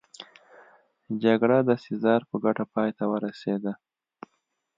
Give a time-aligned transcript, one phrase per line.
[1.23, 3.73] جګړه د سزار په ګټه پای ته ورسېده